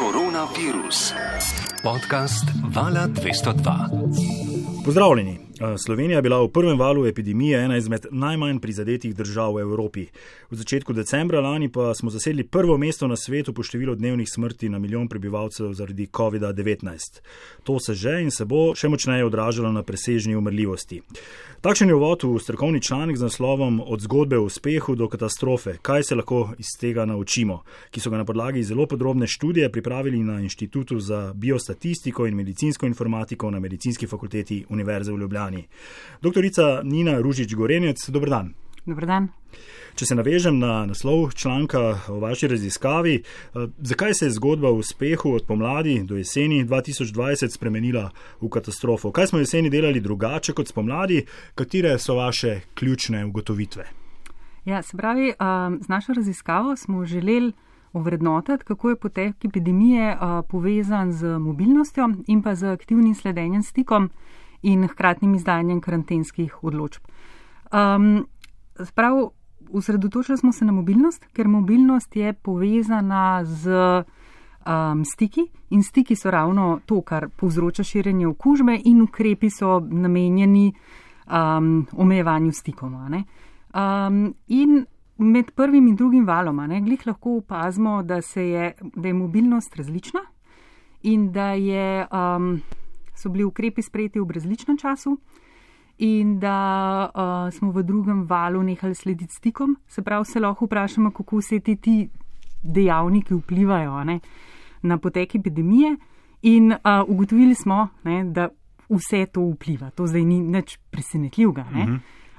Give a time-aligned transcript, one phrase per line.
[0.00, 1.12] Koronavirus.
[1.84, 4.59] Podcast Vala 202.
[4.84, 5.38] Pozdravljeni.
[5.60, 10.06] Eh, Slovenija je bila v prvem valu epidemije ena izmed najmanj prizadetih držav v Evropi.
[10.50, 14.68] V začetku decembra lani pa smo zasedli prvo mesto na svetu po številu dnevnih smrti
[14.68, 17.20] na milijon prebivalcev zaradi COVID-19.
[17.64, 21.02] To se že in se bo še močneje odražalo na presežni umrljivosti.
[21.60, 26.02] Takšen je uvod v strokovni članek z naslovom Od zgodbe o uspehu do katastrofe, kaj
[26.02, 30.40] se lahko iz tega naučimo, ki so ga na podlagi zelo podrobne študije pripravili na
[30.40, 35.66] Inštitutu za biostatistiko in medicinsko informatiko na Medicinski fakulteti Univerze v Ljubljani.
[36.22, 38.54] Doktorica Nina Ružič Gorenec, dobr dan.
[38.86, 39.28] Dobar dan.
[39.98, 44.78] Če se navežem na naslov članka o vaši raziskavi, eh, zakaj se je zgodba o
[44.80, 49.12] uspehu od pomladi do jeseni 2020 spremenila v katastrofo?
[49.12, 51.24] Kaj smo jeseni delali drugače kot spomladi?
[51.54, 53.84] Katere so vaše ključne ugotovitve?
[54.64, 57.52] Ja, se pravi, um, z našo raziskavo smo želeli
[57.92, 64.10] ovrednotiti, kako je potek epidemije uh, povezan z mobilnostjo in pa z aktivnim sledenjem stikom
[64.62, 67.02] in hkratnim izdajanjem karantenskih odločb.
[67.72, 68.26] Um,
[68.84, 69.30] Sprav,
[69.70, 73.70] usredotočili smo se na mobilnost, ker mobilnost je povezana z
[74.66, 80.72] um, stiki in stiki so ravno to, kar povzroča širjenje okužbe in ukrepi so namenjeni
[81.26, 82.90] um, omejevanju stikov.
[82.90, 84.86] Um, in
[85.18, 90.20] med prvim in drugim valom, ne, glih lahko opazimo, da, je, da je mobilnost različna
[91.02, 92.60] in da je, um,
[93.20, 95.18] so bili ukrepi sprejeti v različnem času
[96.00, 99.76] in da uh, smo v drugem valu nehali slediti stikom.
[99.88, 102.08] Se pravi, se lahko vprašamo, kako vse ti, ti
[102.62, 104.20] dejavniki vplivajo ne,
[104.82, 105.96] na potek epidemije.
[106.42, 108.48] In uh, ugotovili smo, ne, da
[108.88, 109.90] vse to vpliva.
[109.90, 111.66] To zdaj ni nič presenetljivega.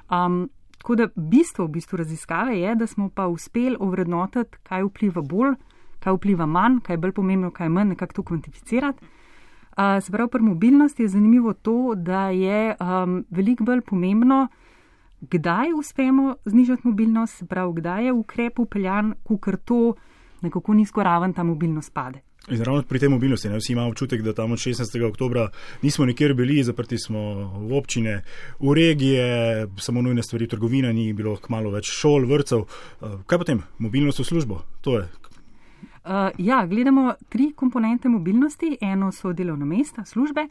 [0.09, 5.22] Um, tako da bistvo v bistvu raziskave je, da smo pa uspeli ovrednotiti, kaj vpliva
[5.22, 5.54] bolj,
[6.00, 9.06] kaj vpliva manj, kaj je bolj pomembno, kaj je manj, nekako to kvantificirati.
[9.78, 14.48] Se pravi, pri mobilnosti je zanimivo to, da je um, veliko bolj pomembno,
[15.22, 19.94] kdaj uspemo znižati mobilnost, se pravi, kdaj je ukrep upeljan, kukar to
[20.42, 22.22] nekako nizko raven ta mobilnost pade.
[22.50, 25.04] In ravno pri tej mobilnosti, ne, vsi imamo občutek, da tam od 16.
[25.06, 25.48] oktober
[25.81, 27.20] nismo nikjer bili, zaprti smo
[27.70, 28.24] v občine,
[28.60, 32.66] v regije, samo nujne stvari, trgovina ni bilo, kmalo več šol, vrtcev.
[33.26, 33.62] Kaj potem?
[33.78, 35.31] Mobilnost v službo, to je Uh,
[36.38, 38.78] ja, gledamo tri komponente mobilnosti.
[38.81, 40.47] Eno so delovna mesta, službe.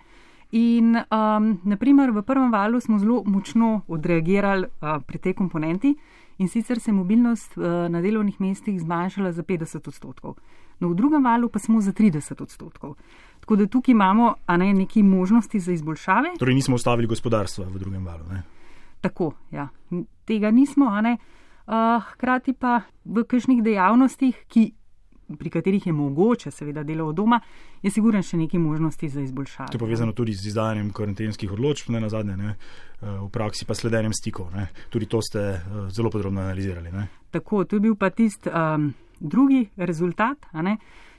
[0.51, 5.95] In um, naprimer v prvem valu smo zelo močno odreagirali uh, pri tej komponenti
[6.39, 10.35] in sicer se je mobilnost uh, na delovnih mestih zmanjšala za 50 odstotkov.
[10.81, 12.97] No, v drugem valu pa smo za 30 odstotkov.
[13.41, 16.35] Tako da tukaj imamo ne, neki možnosti za izboljšave.
[16.39, 18.25] Torej nismo ustavili gospodarstva v drugem valu.
[18.33, 18.43] Ne?
[19.01, 19.69] Tako, ja.
[20.25, 21.19] Tega nismo, a ne.
[21.67, 24.73] Uh, hkrati pa v kakšnih dejavnostih, ki
[25.39, 27.41] pri katerih je mogoče, seveda, delo od doma,
[27.83, 29.71] je sigurno še nekaj možnosti za izboljšave.
[29.73, 33.67] To je povezano tudi z izdajanjem karantenskih odločb, ne na zadnje, ne, eh, v praksi
[33.67, 34.51] pa sledenjem stikov.
[34.55, 34.69] Ne.
[34.91, 35.61] Tudi to ste eh,
[35.91, 36.93] zelo podrobno analizirali.
[36.93, 37.09] Ne.
[37.31, 40.47] Tako, to je bil pa tisti um, drugi rezultat.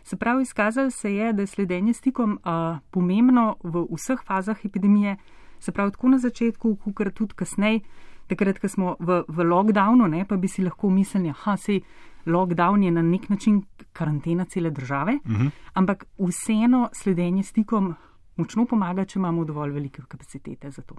[0.03, 5.15] Se pravi, izkazalo se je, da je sledenje stikom uh, pomembno v vseh fazah epidemije,
[5.59, 7.79] se pravi, tako na začetku, kot tudi kasneje
[8.31, 11.79] takrat, ko smo v, v lockdownu, ne, pa bi si lahko mislili, da se
[12.25, 13.61] lockdown je na nek način
[13.93, 15.47] karantena cele države, uh Mhm.
[15.47, 15.51] -huh.
[15.73, 17.93] ampak vseeno sledenje stikom
[18.37, 20.95] močno pomaga, če imamo dovolj velike kapacitete za to.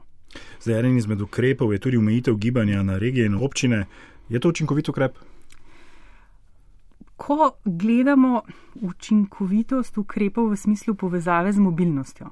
[0.61, 3.87] Zdaj, eden izmed ukrepov je tudi omejitev gibanja na regije in občine.
[4.29, 5.13] Je to učinkovit ukrep?
[7.17, 8.43] Ko gledamo
[8.75, 12.27] učinkovitost ukrepov v smislu povezave z mobilnostjo,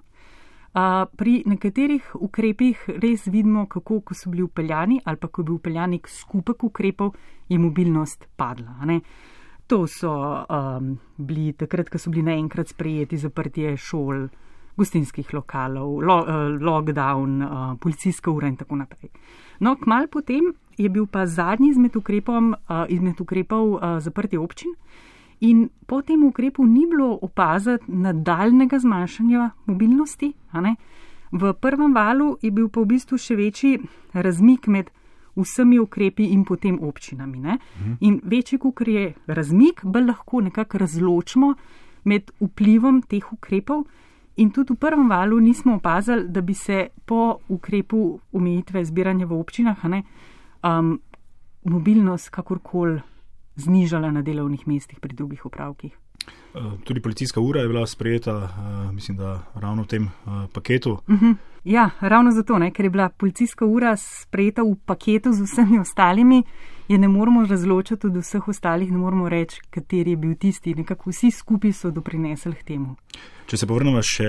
[0.72, 5.54] Pri nekaterih ukrepih res vidimo, kako ko so bili upeljani ali pa ko je bil
[5.54, 7.14] upeljan nek skupek ukrepov,
[7.48, 8.76] je mobilnost padla.
[8.86, 9.00] Ne?
[9.66, 10.12] To so
[10.47, 14.28] um, bili takrat, ko so bili naenkrat sprejeti zaprtje šol,
[14.76, 19.10] gostinskih lokalov, lo, uh, lockdown, uh, policijska ura in tako naprej.
[19.60, 24.75] No, kmal potem je bil pa zadnji izmed, ukrepom, uh, izmed ukrepov uh, zaprtje občin.
[25.40, 30.32] In po tem ukrepu ni bilo opaziti nadaljnega zmanjšanja mobilnosti.
[31.32, 33.78] V prvem valu je bil pa v bistvu še večji
[34.12, 34.91] razmik med
[35.38, 37.38] vsemi ukrepi in potem občinami.
[37.38, 37.59] Ne?
[38.00, 41.54] In večji, kot je razmik, bolj lahko nekako razločimo
[42.04, 43.86] med vplivom teh ukrepov.
[44.36, 49.41] In tudi v prvem valu nismo opazili, da bi se po ukrepu omejitve zbiranja v
[49.41, 50.03] občinah ne,
[50.65, 50.98] um,
[51.65, 53.00] mobilnost kakorkoli
[53.60, 55.97] znižala na delovnih mestih pri drugih upravkih.
[56.54, 60.92] Eh, tudi policijska ura je bila sprejeta, eh, mislim, da ravno v tem eh, paketu.
[60.92, 61.34] Uh -huh.
[61.65, 66.42] Ja, ravno zato, ne, ker je bila policijska ura sprejeta v paketu z vsemi ostalimi
[66.91, 70.75] je ne moramo razločiti od vseh ostalih, ne moramo reči, kateri je bil tisti.
[70.75, 72.97] Nekako vsi skupaj so doprinesli k temu.
[73.47, 74.27] Če se povrnemo še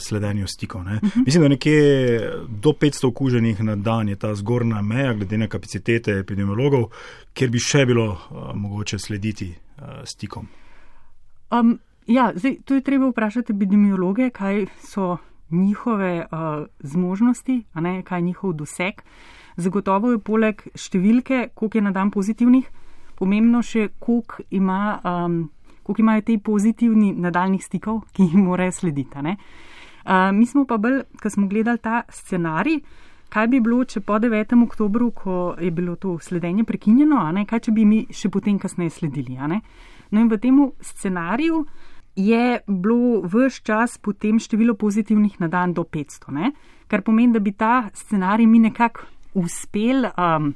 [0.00, 0.80] sledenju stikov.
[0.80, 1.24] Uh -huh.
[1.26, 6.12] Mislim, da nekje do 500 okuženih na dan je ta zgornja meja, glede na kapacitete
[6.12, 6.88] epidemiologov,
[7.34, 10.48] kjer bi še bilo uh, mogoče slediti uh, stikom.
[11.50, 15.16] Um, ja, zdaj, tu je treba vprašati epidemiologe, kaj so
[15.50, 19.02] njihove uh, zmožnosti, ne, kaj je njihov doseg.
[19.56, 22.68] Zagotovo je poleg številke, koliko je na dan pozitivnih,
[23.18, 25.40] pomembno še, koliko, ima, um,
[25.82, 29.18] koliko imajo te pozitivni nadaljnih stikov, ki jim morajo slediti.
[29.18, 32.80] Uh, mi smo pa bolj, ko smo gledali ta scenarij,
[33.28, 34.54] kaj bi bilo, če po 9.
[34.64, 39.36] oktobru, ko je bilo to sledenje prekinjeno, kaj če bi mi še potem kasneje sledili.
[40.10, 41.66] No in v tem scenariju
[42.18, 46.52] je bilo vse čas potem število pozitivnih na dan do 500, ne?
[46.88, 50.54] kar pomeni, da bi ta scenarij mi nekako uspel um,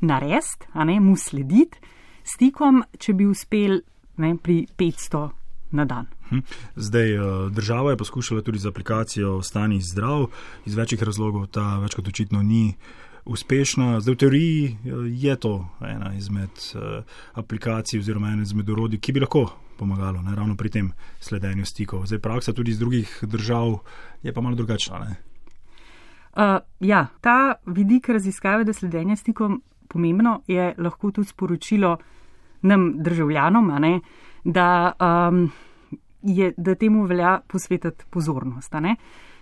[0.00, 1.78] narediti, ne mu slediti,
[2.24, 3.80] stikom, če bi uspel
[4.22, 5.28] ne, pri 500
[5.76, 6.06] na dan.
[6.30, 6.44] Hm.
[6.76, 10.26] Zdaj, uh, država je poskušala tudi z aplikacijo Ostani zdrav,
[10.64, 12.74] iz večjih razlogov ta več kot očitno ni
[13.24, 14.00] uspešna.
[14.00, 17.02] Zdaj, v teoriji uh, je to ena izmed uh,
[17.34, 19.50] aplikacij oziroma ena izmed orodij, ki bi lahko
[19.82, 22.06] pomagalo, ne, ravno pri tem sledenju stikov.
[22.06, 23.80] Zdaj, praksa tudi iz drugih držav
[24.22, 25.06] je pa malo drugačna.
[26.32, 29.58] Uh, ja, ta vidik raziskave, da sledenje stikom
[29.88, 31.96] pomembno, je lahko tudi sporočilo
[32.62, 34.00] nam državljanom, ne,
[34.44, 35.50] da, um,
[36.22, 38.72] je, da temu velja posvetiti pozornost.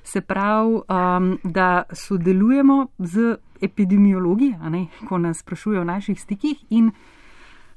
[0.02, 6.90] Se pravi, um, da sodelujemo z epidemiologi, ne, ko nas sprašujejo o naših stikih in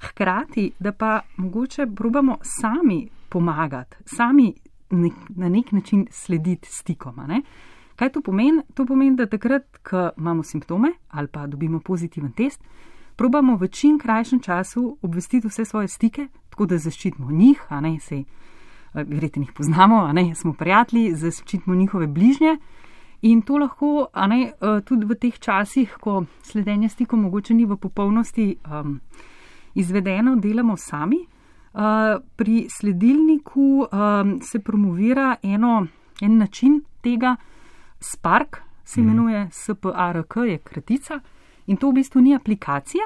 [0.04, 4.54] hkrati, da pa mogoče probamo sami pomagati, sami
[4.90, 7.16] nek, na nek način slediti stikom.
[7.96, 8.62] Kaj to pomeni?
[8.74, 12.64] To pomeni, da takrat, ko imamo simptome ali pa dobimo pozitiven test,
[13.16, 18.00] probamo v čim krajšem času obvestiti vse svoje stike, tako da zaščitimo njih, a ne
[18.00, 18.24] se,
[18.94, 22.58] verjete, jih poznamo, a ne smo prijatelji, zaščitimo njihove bližnje.
[23.22, 24.52] In to lahko, a ne,
[24.86, 28.58] tudi v teh časih, ko sledenje stikom mogoče ni v popolnosti.
[28.68, 29.00] Um,
[29.74, 31.18] izvedeno, delamo sami.
[31.74, 31.80] Uh,
[32.36, 35.88] pri sledilniku um, se promovira eno,
[36.22, 37.36] en način tega,
[38.00, 39.10] Spark se mhm.
[39.10, 41.20] imenuje SPARK, je kratica
[41.68, 43.04] in to v bistvu ni aplikacija,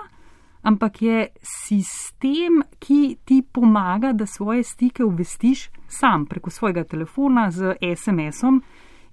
[0.62, 7.76] ampak je sistem, ki ti pomaga, da svoje stike obvestiš sam preko svojega telefona z
[7.96, 8.62] SMS-om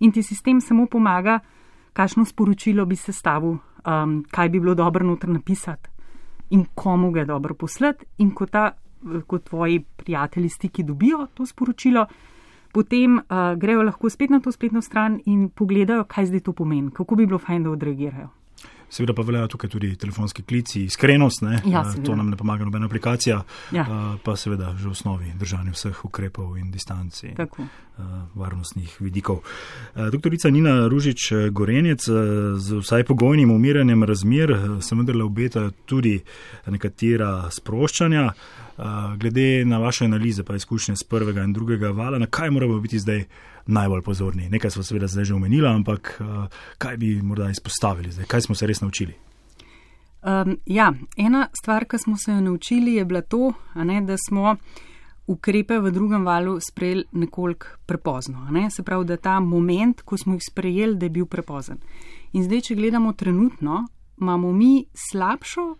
[0.00, 1.38] in ti sistem samo pomaga,
[1.92, 5.93] kakšno sporočilo bi se stavil, um, kaj bi bilo dobro noter napisati
[6.50, 8.04] in komu ga je dobro poslati.
[8.18, 8.72] In ko, ta,
[9.26, 12.06] ko tvoji prijatelji stiki dobijo to sporočilo,
[12.72, 16.90] potem uh, grejo lahko spet na to spletno stran in pogledajo, kaj zdaj to pomeni,
[16.90, 18.28] kako bi bilo fajn, da odreagirajo.
[18.94, 23.40] Seveda pa veljajo tukaj tudi telefonski klici, iskrenost, ja, to nam ne pomaga nobena aplikacija,
[23.72, 23.86] ja.
[24.24, 27.66] pa seveda že v osnovi držanje vseh ukrepov in distanci, Tako.
[28.34, 29.40] varnostnih vidikov.
[30.12, 32.06] Doktorica Nina Ružič Gorenjec,
[32.56, 36.20] z vsaj pogojnim umiranjem razmer se vendarle obeta tudi
[36.66, 38.28] nekatera sproščanja.
[39.18, 42.98] Glede na vaše analize pa izkušnje z prvega in drugega vala, na kaj moramo biti
[42.98, 43.24] zdaj?
[43.66, 44.48] Najbolj pozorni.
[44.48, 46.46] Nekaj smo seveda zdaj že omenili, ampak uh,
[46.78, 49.14] kaj bi morda izpostavili zdaj, kaj smo se res naučili?
[50.24, 54.56] Um, ja, ena stvar, ki smo se jo naučili, je bila to, ne, da smo
[55.26, 58.46] ukrepe v drugem valu sprejeli nekoliko prepozno.
[58.50, 58.70] Ne?
[58.70, 61.78] Se pravi, da ta moment, ko smo jih sprejeli, da je bil prepozen.
[62.32, 63.86] In zdaj, če gledamo trenutno,
[64.20, 65.74] imamo mi slabšo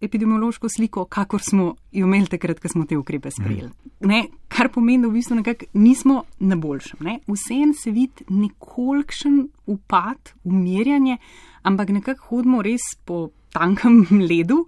[0.00, 3.70] epidemiološko sliko, kakor smo jo imeli takrat, ko smo te ukrepe sprejeli.
[4.00, 7.00] Ne, kar pomeni, da v bistvu nekako nismo na boljšem.
[7.00, 7.18] Ne.
[7.26, 11.18] Vsem se vidi nekolikšen upad, umirjanje,
[11.62, 14.64] ampak nekako hodimo res po tankem ledu.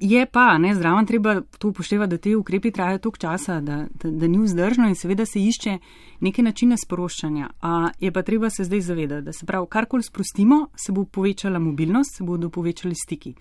[0.00, 4.10] Je pa, ne, zraven treba to upoštevati, da te ukrepi trajajo toliko časa, da, da,
[4.10, 5.78] da ni vzdržno in seveda se išče
[6.20, 7.48] neke načine sproščanja.
[7.60, 11.58] A, je pa treba se zdaj zavedati, da se prav karkoli sprostimo, se bo povečala
[11.58, 13.34] mobilnost, se bodo povečali stiki.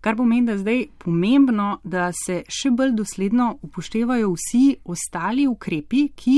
[0.00, 6.08] Kar pomeni, da je zdaj pomembno, da se še bolj dosledno upoštevajo vsi ostali ukrepi,
[6.14, 6.36] ki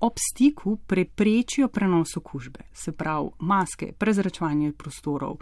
[0.00, 2.68] ob stiku preprečijo prenos okužbe.
[2.72, 5.40] Se pravi, maske, prezračevanje prostorov,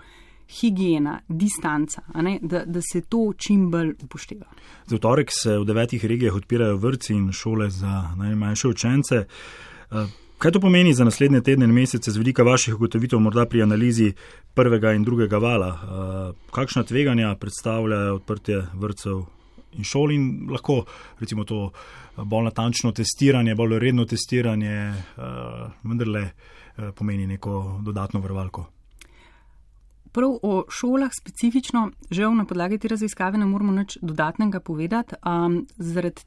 [0.61, 2.03] higiena, distanca,
[2.41, 4.47] da, da se to čim bolj upošteva.
[4.87, 9.25] Za torek se v devetih regijah odpirajo vrtci in šole za najmanjše učence.
[10.37, 13.63] Uh, Kaj to pomeni za naslednje tedne in mesece z vidika vaših ugotovitev, morda pri
[13.63, 14.13] analizi
[14.55, 15.69] prvega in drugega vala?
[15.69, 19.23] Uh, kakšna tveganja predstavlja odprtje vrtcev
[19.73, 20.85] in šol in lahko
[21.21, 21.71] recimo to
[22.17, 28.67] bolj natančno testiranje, bolj redno testiranje, uh, vendarle uh, pomeni neko dodatno vrvalko?
[30.13, 35.67] prav o šolah specifično, žal na podlagi te raziskave ne moramo nič dodatnega povedati, um,
[35.77, 36.25] zaradi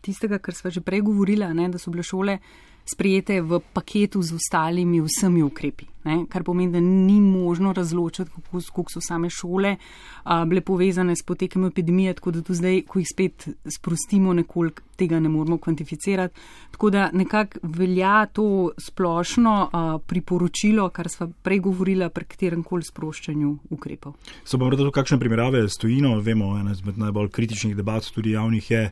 [0.00, 2.38] tistega, kar sva že prej govorila, ne, da so bile šole
[2.84, 5.86] sprijete v paketu z ostalimi vsemi ukrepi.
[6.04, 9.76] Ne, kar pomeni, da ni možno razločiti, kako, kako so same šole
[10.22, 14.82] a, bile povezane s potekom epidemije, tako da tu zdaj, ko jih spet sprostimo, nekoliko
[14.96, 16.34] tega ne moramo kvantificirati.
[16.70, 22.84] Tako da nekako velja to splošno a, priporočilo, kar sva prej govorila, pri katerem koli
[22.84, 24.12] sproščanju ukrepov.
[24.44, 26.18] So pa morda tu kakšne primerjave s tujino?
[26.20, 28.84] Vemo, ena izmed najbolj kritičnih debat tudi javnih je,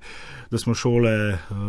[0.50, 1.12] da smo šole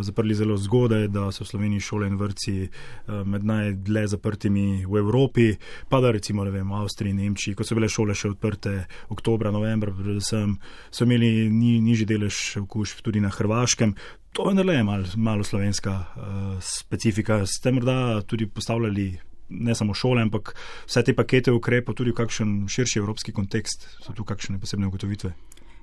[0.01, 5.01] zaprli zelo zgodaj, da so v Sloveniji šole in vrci a, med najdlje zaprtimi v
[5.01, 5.49] Evropi.
[5.89, 8.75] Pa da recimo vem, v Avstriji, Nemčiji, ko so bile šole še odprte
[9.13, 10.57] oktober, novembr, predvsem
[10.93, 13.95] so imeli ni, nižji delež okužb tudi na Hrvaškem.
[14.33, 17.43] To je le malo mal slovenska uh, specifika.
[17.45, 20.55] Ste morda tudi postavljali ne samo šole, ampak
[20.87, 25.33] vse te pakete ukrepov tudi v kakšen širši evropski kontekst, so tu kakšne posebne ugotovitve?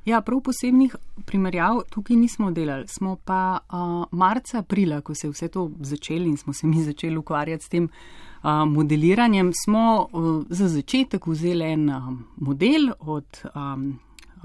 [0.04, 0.94] Ja, prav posebnih
[1.26, 2.88] primerjav tukaj nismo delali.
[2.88, 6.82] Smo pa uh, marca, aprila, ko se je vse to začelo in smo se mi
[6.90, 10.08] začeli ukvarjati s tem uh, modeliranjem, smo
[10.48, 11.90] za začetek vzeli en
[12.36, 13.44] model od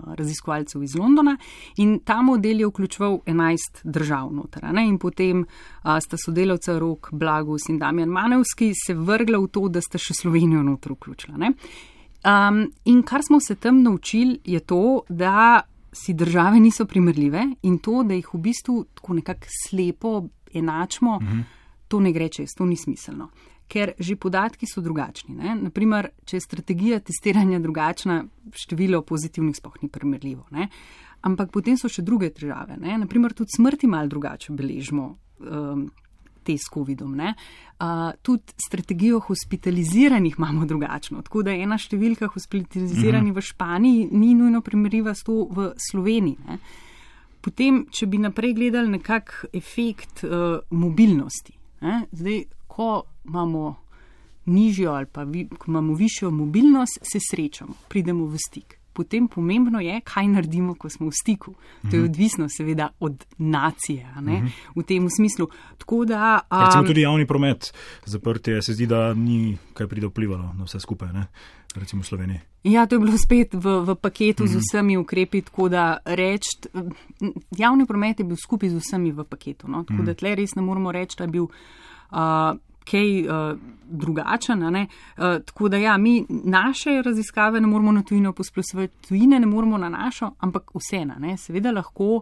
[0.04, 1.38] raziskovalcev iz Londona
[1.78, 4.64] in ta model je vključeval 11 držav noter.
[4.74, 4.88] Ne?
[4.88, 5.46] In potem
[5.82, 10.14] a, sta sodelavca Rok Blagus in Damjan Manevski se vrgla v to, da sta še
[10.14, 11.38] Slovenijo noter vključila.
[12.26, 15.62] Um, in kar smo se tam naučili, je to, da
[15.94, 21.42] si države niso primerljive in to, da jih v bistvu tako nekako slepo enačimo, mhm.
[21.88, 23.30] to ne gre čez, to ni smiselno
[23.68, 25.36] ker že podatki so drugačni.
[25.36, 25.56] Ne?
[25.58, 28.22] Naprimer, če je strategija testiranja drugačna,
[28.54, 30.46] število pozitivnih spoh ni primerljivo.
[30.56, 30.70] Ne?
[31.26, 32.78] Ampak potem so še druge težave.
[32.78, 35.08] Naprimer, tudi smrti mal drugače beležimo.
[35.42, 35.88] Um,
[36.46, 37.16] Te s COVID-om.
[37.20, 41.24] Uh, tudi strategijo hospitaliziranih imamo drugačno.
[41.26, 43.38] Tako da ena številka hospitaliziranih mhm.
[43.40, 46.38] v Španiji ni nujno primerljiva s to v Sloveniji.
[46.48, 46.60] Ne?
[47.46, 51.58] Potem, če bi naprej gledali nekak efekt uh, mobilnosti.
[51.86, 52.06] Ne?
[52.14, 53.76] Zdaj, ko imamo
[54.46, 58.80] nižjo ali pa vi, ko imamo višjo mobilnost, se srečamo, pridemo v stik.
[58.96, 61.52] Potem pomembno je, kaj naredimo, ko smo v stiku.
[61.82, 62.10] To je mhm.
[62.10, 64.48] odvisno, seveda, od nacije, mhm.
[64.76, 65.50] v tem smislu.
[66.08, 67.74] Da, um, Recimo tudi javni promet
[68.06, 71.28] zaprti, se zdi, da ni kaj pride vplivalo na vse skupaj, ne?
[71.76, 72.40] recimo v Sloveniji.
[72.64, 74.52] Ja, to je bilo spet v, v paketu mm -hmm.
[74.52, 74.64] z mhm.
[74.64, 76.50] vsemi ukrepi, tako da reči,
[77.58, 79.68] javni promet je bil skupaj z vsemi v paketu.
[79.68, 79.84] No?
[79.84, 80.06] Tako mm -hmm.
[80.06, 81.44] da tle res ne moramo reči, da je bil.
[81.44, 82.58] Uh,
[82.92, 84.64] kaj uh, drugačen.
[84.64, 84.86] Uh,
[85.46, 89.90] tako da ja, mi naše raziskave ne moramo na tujino posplošiti, tujine ne moramo na
[89.90, 91.38] našo, ampak vse na ne.
[91.38, 92.22] Seveda lahko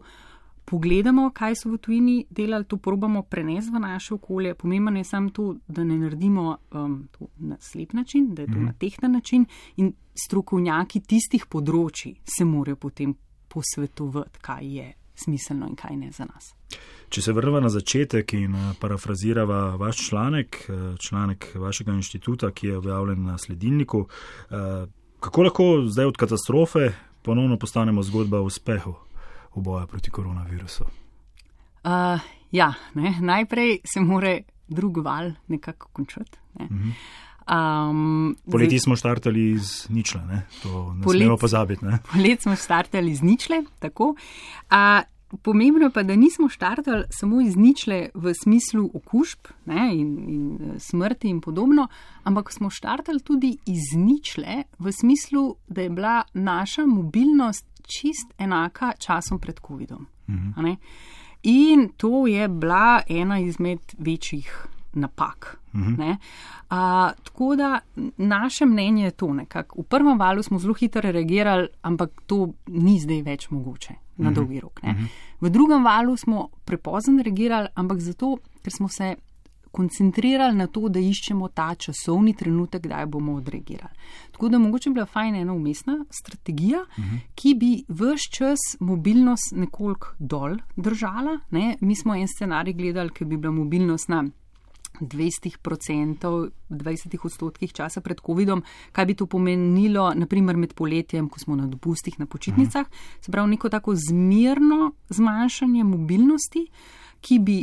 [0.65, 4.55] pogledamo, kaj so v tujini delali, to probamo prenesti v naše okolje.
[4.55, 8.59] Pomembno je samo to, da ne naredimo um, to na slep način, da je to
[8.59, 8.65] mm.
[8.65, 9.45] na tehten način
[9.77, 13.15] in strokovnjaki tistih področji se morajo potem
[13.49, 14.91] posvetovati, kaj je
[15.23, 16.53] smiselno in kaj ne za nas.
[17.13, 22.67] Če se vrnemo na začetek in eh, parafraziramo vaš članek, eh, članek vašega inštituta, ki
[22.67, 24.85] je objavljen na sledilniku, eh,
[25.19, 26.91] kako lahko zdaj od katastrofe
[27.23, 28.95] ponovno postanemo zgodba o uspehu
[29.55, 30.83] v boju proti koronavirusu?
[31.83, 32.19] Uh,
[32.51, 33.13] ja, ne?
[33.21, 34.37] najprej se mora
[34.67, 36.39] drug val nekako končati.
[36.59, 36.65] Ne?
[36.65, 36.91] Uh -huh.
[37.43, 40.45] Um, poleti smo štartali iz ničle, ne?
[40.63, 41.85] to ne polet, smemo pozabiti.
[42.11, 44.15] Poleti smo štartali iz ničle, tako.
[44.71, 50.57] Uh, pomembno pa, da nismo štartali samo iz ničle v smislu okužb ne, in, in
[50.61, 51.87] eh, smrti in podobno,
[52.23, 58.93] ampak smo štartali tudi iz ničle v smislu, da je bila naša mobilnost čist enaka
[58.99, 60.07] časom pred COVID-om.
[60.29, 60.71] Mhm.
[61.43, 65.59] In to je bila ena izmed večjih napak.
[65.73, 66.01] Mhm.
[66.69, 67.79] A, tako da
[68.17, 69.81] naše mnenje je to nekako.
[69.81, 74.35] V prvem valu smo zelo hitro reagirali, ampak to ni zdaj več mogoče na mhm.
[74.35, 74.83] dolgi rok.
[74.83, 75.07] Ne.
[75.41, 79.15] V drugem valu smo prepozno reagirali, ampak zato, ker smo se
[79.73, 83.95] koncentrirali na to, da iščemo ta časovni trenutek, kdaj bomo odreagirali.
[84.31, 87.19] Tako da mogoče bi bila fajna ena umestna strategija, uh -huh.
[87.35, 91.39] ki bi vse čas mobilnost nekoliko dol držala.
[91.51, 91.77] Ne.
[91.81, 94.23] Mi smo en scenarij gledali, ker bi bila mobilnost na
[95.03, 101.55] 20%, 20 odstotkih časa pred COVID-om, kaj bi to pomenilo, naprimer med poletjem, ko smo
[101.55, 102.87] na dopustih, na počitnicah,
[103.21, 106.67] se pravi neko tako zmirno zmanjšanje mobilnosti,
[107.21, 107.57] ki bi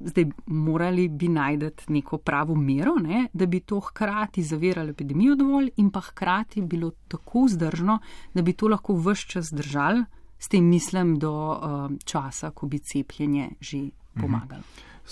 [0.00, 5.70] zdaj morali bi najdeti neko pravo mero, ne, da bi to hkrati zaviralo epidemijo dovolj
[5.76, 7.98] in pa hkrati bilo tako vzdržno,
[8.34, 10.04] da bi to lahko vse čas držali,
[10.38, 13.88] s tem mislim do uh, časa, ko bi cepljenje že
[14.20, 14.62] pomagalo.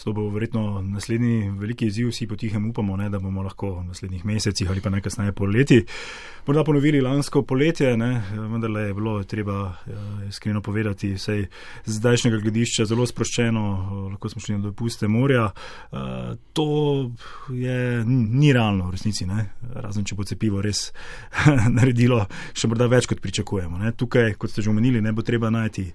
[0.02, 4.24] To bo verjetno naslednji veliki izziv, vsi potihem upamo, ne, da bomo lahko v naslednjih
[4.24, 5.84] mesecih ali pa najkasneje poleti
[6.46, 9.92] morda ponovili lansko poletje, ne, vendar le je bilo treba eh,
[10.28, 11.46] iskreno povedati, vsej
[11.84, 13.62] z zdajšnjega gledišča zelo sproščeno,
[14.10, 15.46] lahko smo šli na dopuste morja.
[15.92, 17.10] Eh, to
[17.48, 20.90] je, ni realno v resnici, ne, razen če bo cepivo res
[21.78, 23.80] naredilo še morda več, kot pričakujemo.
[23.80, 23.94] Ne.
[23.96, 25.86] Tukaj, kot ste že omenili, ne bo treba najti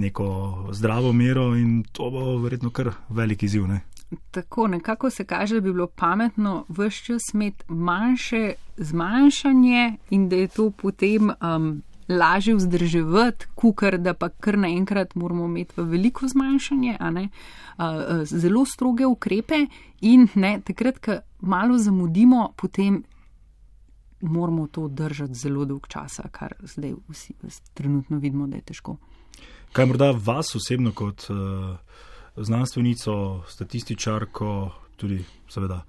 [0.00, 3.66] neko zdravo mero in to bo verjetno kar veliki izziv.
[3.66, 3.80] Ne?
[4.30, 10.36] Tako nekako se kaže, da bi bilo pametno vse čas imeti manjše zmanjšanje in da
[10.36, 16.28] je to potem um, lažje vzdrževati, kukar da pa kar naenkrat moramo imeti v veliko
[16.28, 19.66] zmanjšanje, uh, uh, zelo stroge ukrepe
[20.00, 23.02] in ne, takrat, ko malo zamudimo, potem
[24.20, 27.34] moramo to držati zelo dolg časa, kar zdaj vsi
[27.74, 28.96] trenutno vidimo, da je težko.
[29.72, 31.76] Kaj morda vas osebno kot uh,
[32.36, 35.82] znanstvenico, statističarko, tudi seveda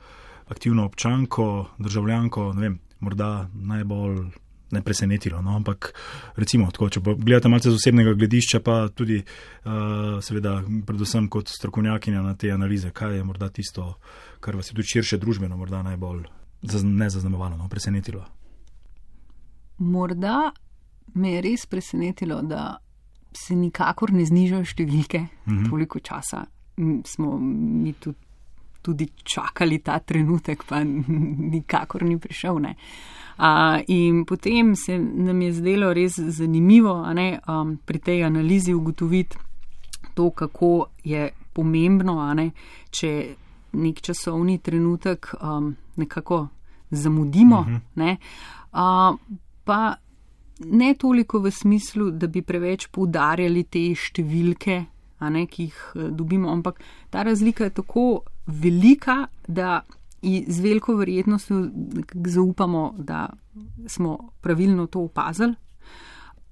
[0.47, 4.25] aktivno občanko, državljanko, ne vem, morda najbolj
[4.71, 5.41] ne presenetilo.
[5.41, 5.55] No?
[5.55, 5.93] Ampak
[6.35, 12.21] recimo, tako, če gledate malce z osebnega gledišča, pa tudi uh, seveda predvsem kot strokovnjakinja
[12.21, 13.93] na te analize, kaj je morda tisto,
[14.39, 16.25] kar vas je tudi širše družbeno morda najbolj
[16.83, 17.69] nezaznamovalo, no?
[17.69, 18.25] presenetilo.
[19.77, 20.51] Morda
[21.13, 22.77] me je res presenetilo, da
[23.35, 25.69] se nikakor ne znižajo številke, mm -hmm.
[25.69, 26.45] toliko časa
[27.05, 28.17] smo mi tudi,
[28.81, 32.59] tudi čakali ta trenutek, pa nikakor ni prišel.
[32.59, 32.75] Ne.
[33.37, 39.37] Uh, in potem se nam je zdelo res zanimivo ne, um, pri tej analizi ugotoviti
[40.13, 42.51] to, kako je pomembno, ne,
[42.89, 43.35] če
[43.75, 46.47] nek časovni trenutek um, nekako
[46.91, 47.59] zamudimo.
[47.59, 47.79] Uh -huh.
[47.95, 48.17] ne,
[48.71, 49.19] uh,
[49.63, 49.95] pa
[50.59, 54.77] ne toliko v smislu, da bi preveč poudarjali te številke,
[55.31, 58.07] ne, ki jih eh, dobimo, ampak ta razlika je tako
[58.47, 59.83] velika, da
[60.25, 61.67] z veliko verjetnostjo
[62.25, 63.27] zaupamo, da
[63.88, 65.53] smo pravilno to opazili.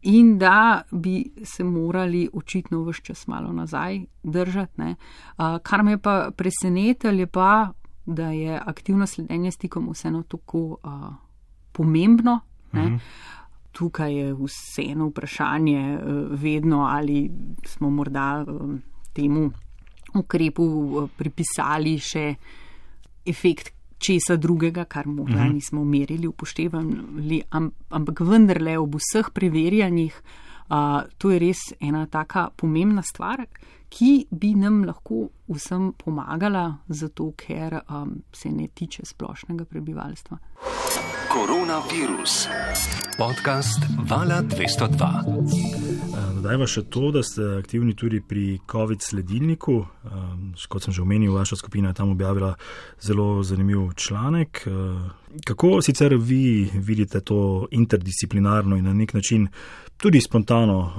[0.03, 4.81] In da bi se morali očitno vse čas malo nazaj držati.
[4.81, 4.95] Ne.
[5.63, 7.72] Kar me pa presenetilo, je pa,
[8.05, 11.13] da je aktivno sledenje stikom vseeno tako uh,
[11.72, 12.39] pomembno.
[12.74, 12.96] Mhm
[13.74, 17.31] tukaj je vseeno vprašanje, eh, vedno ali
[17.66, 18.77] smo morda eh,
[19.14, 19.51] temu
[20.16, 22.36] ukrepu eh, pripisali še
[23.25, 25.53] efekt česa drugega, kar morda mhm.
[25.53, 27.42] nismo merili, upoštevali,
[27.90, 30.18] ampak vendarle ob vseh preverjanjih,
[31.17, 33.45] to je res ena taka pomembna stvar,
[33.93, 40.37] ki bi nam lahko vsem pomagala, zato ker um, se ne tiče splošnega prebivalstva.
[41.33, 42.47] Koronavirus.
[43.17, 46.12] Podcast Vala 202.
[46.44, 49.77] Dodajmo še to, da ste aktivni tudi pri COVID sledilniku.
[50.68, 52.50] Kot sem že omenil, vaša skupina je tam objavila
[53.00, 54.66] zelo zanimiv članek.
[55.48, 59.48] Kako sicer vi vidite to interdisciplinarno in na nek način
[59.98, 60.92] tudi spontano uh,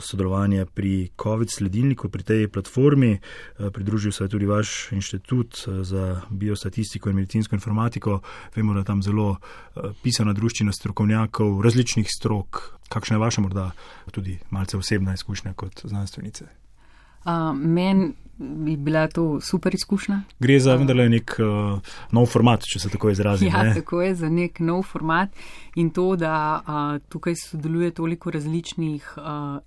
[0.00, 3.18] sodelovanje pri COVID sledilniku, pri tej platformi?
[3.58, 8.22] Uh, pridružil se je tudi vaš inštitut uh, za biostatistiko in medicinsko informatiko.
[8.56, 12.75] Vemo, da tam zelo uh, pisana druščina strokovnjakov različnih strok.
[12.88, 13.70] Kakšna je vaša morda
[14.10, 16.44] tudi malce osebna izkušnja kot znanstvenice?
[17.24, 20.20] Uh, Meni bi bila to super izkušnja.
[20.38, 21.80] Gre za vendarle nek uh,
[22.12, 23.48] nov format, če se tako izrazim.
[23.48, 23.74] Ja, ne?
[23.74, 25.32] tako je za nek nov format
[25.74, 29.24] in to, da uh, tukaj sodeluje toliko različnih uh,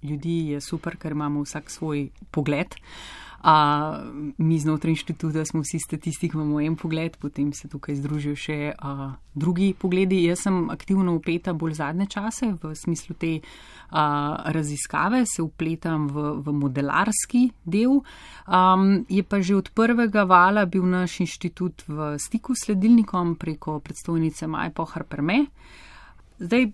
[0.10, 2.78] ljudi, je super, ker imamo vsak svoj pogled.
[2.78, 4.04] Uh, A,
[4.38, 9.14] mi znotraj inštituta smo vsi statistiki, imamo en pogled, potem se tukaj združijo še a,
[9.34, 10.26] drugi pogledi.
[10.28, 14.04] Jaz sem aktivno upeta bolj zadnje čase v smislu te a,
[14.52, 18.02] raziskave, se upletam v, v modelarski del.
[18.46, 18.76] A,
[19.08, 24.52] je pa že od prvega vala bil naš inštitut v stiku s sledilnikom preko predstojnice
[24.52, 25.46] Maj Pohar Prme.
[26.44, 26.72] Zdaj,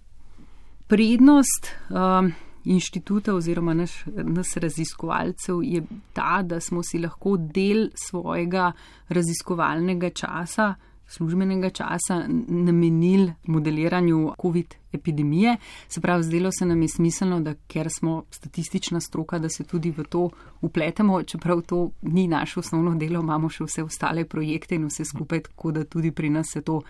[0.89, 1.69] prednost.
[1.93, 2.25] A,
[2.65, 8.71] inštituta oziroma naš, nas raziskovalcev je ta, da smo si lahko del svojega
[9.10, 10.73] raziskovalnega časa,
[11.08, 15.58] službenega časa namenili modeliranju COVID epidemije.
[15.88, 19.91] Se pravi, zdelo se nam je smiselno, da ker smo statistična stroka, da se tudi
[19.91, 20.30] v to
[20.62, 25.41] upletemo, čeprav to ni naše osnovno delo, imamo še vse ostale projekte in vse skupaj,
[25.49, 26.82] tako da tudi pri nas se to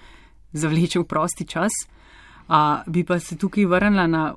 [0.53, 1.71] zavleče v prosti čas.
[2.47, 2.55] Uh,
[2.87, 4.35] bi pa se tukaj vrnila na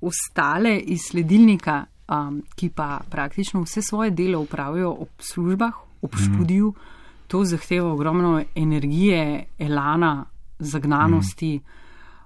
[0.00, 6.22] ostale iz sledilnika, um, ki pa praktično vse svoje delo upravijo ob službah, ob mhm.
[6.24, 7.26] študiju, mm.
[7.28, 10.24] to zahteva ogromno energije, elana,
[10.58, 11.60] zagnanosti.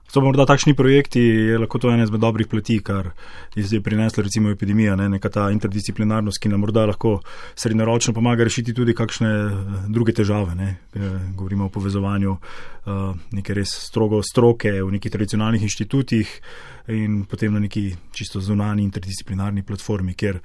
[0.08, 3.08] So pa morda takšni projekti, je lahko to ena izmed dobrih plati, kar
[3.56, 5.08] je zdaj prinesla recimo epidemija, ne?
[5.16, 7.16] neka ta interdisciplinarnost, ki nam morda lahko
[7.56, 10.54] srednjeročno pomaga rešiti tudi kakšne eh, druge težave.
[10.54, 10.76] Ne?
[10.94, 16.38] Eh, govorimo o povezovanju uh, neke res strogo stroke v nekih tradicionalnih inštitutih
[16.88, 20.40] in potem na neki čisto zunani interdisciplinarni platformi, kjer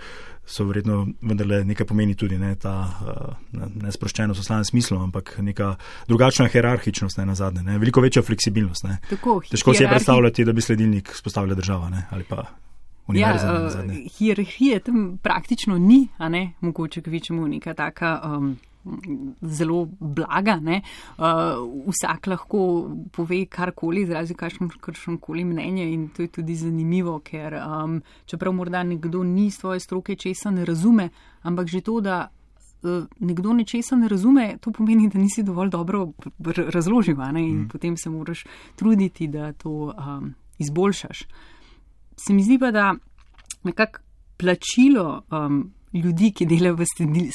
[0.49, 3.33] so verjetno vendarle nekaj pomeni tudi ne, ta uh,
[3.83, 5.75] nesproščenost v slavnem smislu, ampak neka
[6.07, 8.87] drugačna hierarhičnost ne, na zadnje, ne, veliko večja fleksibilnost.
[8.87, 8.97] Ne.
[9.09, 12.47] Tako, Težko si je predstavljati, da bi sledilnik spostavila država ne, ali pa.
[13.13, 18.19] Ja, uh, hierarhije tam praktično ni, a ne mogoče kvečemu neka taka.
[18.25, 18.57] Um,
[19.41, 20.59] zelo blaga.
[20.59, 21.23] Uh,
[21.87, 22.61] vsak lahko
[23.11, 28.83] pove karkoli, izrazi kakšno koli mnenje in to je tudi zanimivo, ker um, čeprav morda
[28.83, 31.09] nekdo ni iz svoje stroke česa ne razume,
[31.41, 32.29] ampak že to, da
[32.83, 36.11] uh, nekdo nečesa ne razume, to pomeni, da nisi dovolj dobro
[36.55, 37.67] razložil in mm.
[37.71, 41.27] potem se moraš truditi, da to um, izboljšaš.
[42.17, 42.93] Se mi zdi pa, da
[43.63, 43.99] nekako
[44.37, 45.23] plačilo.
[45.31, 46.85] Um, ljudi, ki delajo v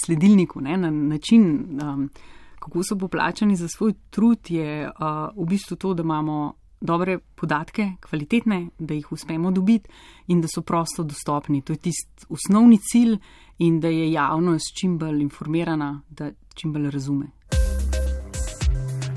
[0.05, 1.45] sledilniku, ne, na način,
[1.83, 2.11] um,
[2.59, 7.91] kako so poplačani za svoj trud, je uh, v bistvu to, da imamo dobre podatke,
[8.09, 9.89] kvalitetne, da jih uspemo dobiti
[10.27, 11.63] in da so prosto dostopni.
[11.63, 13.17] To je tisti osnovni cilj
[13.59, 17.27] in da je javnost čim bolj informirana, da čim bolj razume.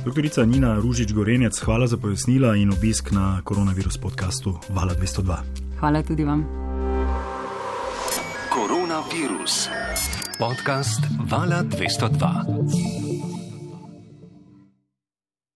[0.06, 5.36] Doktorica Nina Ružič Gorenec, hvala za pojasnila in obisk na koronavirus podkastu Vala 202.
[5.80, 6.46] Hvala tudi vam.
[8.98, 9.70] Koronavirus.
[10.42, 13.07] Podcast Vala 202.